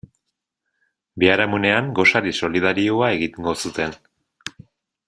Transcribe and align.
Biharamunean 1.23 1.91
gosari 2.01 2.35
solidarioa 2.41 3.13
egingo 3.21 3.57
zuten. 3.67 3.97